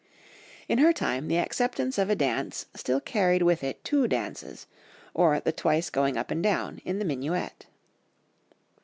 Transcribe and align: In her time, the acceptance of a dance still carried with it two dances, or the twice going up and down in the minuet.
In 0.67 0.79
her 0.79 0.93
time, 0.93 1.27
the 1.27 1.37
acceptance 1.37 1.99
of 1.99 2.09
a 2.09 2.15
dance 2.15 2.65
still 2.73 2.99
carried 2.99 3.43
with 3.43 3.63
it 3.63 3.83
two 3.83 4.07
dances, 4.07 4.65
or 5.13 5.39
the 5.39 5.51
twice 5.51 5.91
going 5.91 6.17
up 6.17 6.31
and 6.31 6.41
down 6.41 6.81
in 6.83 6.97
the 6.97 7.05
minuet. 7.05 7.67